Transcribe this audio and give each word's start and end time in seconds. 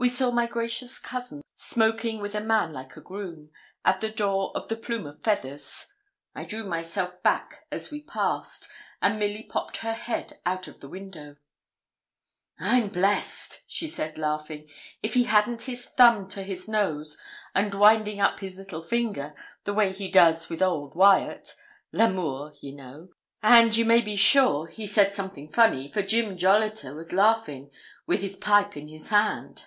We 0.00 0.08
saw 0.08 0.30
my 0.30 0.46
gracious 0.46 0.96
cousin 0.96 1.42
smoking 1.56 2.20
with 2.20 2.36
a 2.36 2.40
man 2.40 2.72
like 2.72 2.96
a 2.96 3.00
groom, 3.00 3.50
at 3.84 3.98
the 4.00 4.08
door 4.08 4.52
of 4.54 4.68
the 4.68 4.76
'Plume 4.76 5.08
of 5.08 5.24
Feathers.' 5.24 5.88
I 6.36 6.44
drew 6.44 6.62
myself 6.62 7.20
back 7.24 7.66
as 7.72 7.90
we 7.90 8.04
passed, 8.04 8.70
and 9.02 9.18
Milly 9.18 9.42
popped 9.42 9.78
her 9.78 9.94
head 9.94 10.38
out 10.46 10.68
of 10.68 10.78
the 10.78 10.88
window. 10.88 11.34
'I'm 12.60 12.90
blessed,' 12.90 13.62
said 13.68 14.14
she, 14.14 14.20
laughing, 14.22 14.68
'if 15.02 15.14
he 15.14 15.24
hadn't 15.24 15.62
his 15.62 15.86
thumb 15.86 16.28
to 16.28 16.44
his 16.44 16.68
nose, 16.68 17.18
and 17.52 17.74
winding 17.74 18.20
up 18.20 18.38
his 18.38 18.56
little 18.56 18.84
finger, 18.84 19.34
the 19.64 19.74
way 19.74 19.92
he 19.92 20.08
does 20.08 20.48
with 20.48 20.62
old 20.62 20.94
Wyat 20.94 21.56
L'Amour, 21.92 22.52
ye 22.60 22.70
know; 22.72 23.08
and 23.42 23.76
you 23.76 23.84
may 23.84 24.00
be 24.00 24.14
sure 24.14 24.68
he 24.68 24.86
said 24.86 25.12
something 25.12 25.48
funny, 25.48 25.90
for 25.90 26.02
Jim 26.02 26.36
Jolliter 26.36 26.94
was 26.94 27.12
laughin', 27.12 27.72
with 28.06 28.20
his 28.20 28.36
pipe 28.36 28.76
in 28.76 28.86
his 28.86 29.08
hand.' 29.08 29.64